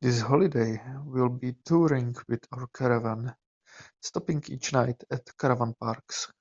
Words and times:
This 0.00 0.22
holiday 0.22 0.82
we’ll 1.06 1.28
be 1.28 1.52
touring 1.64 2.16
with 2.26 2.44
our 2.50 2.66
caravan, 2.74 3.36
stopping 4.02 4.42
each 4.48 4.72
night 4.72 5.04
at 5.08 5.38
caravan 5.38 5.74
parks 5.74 6.32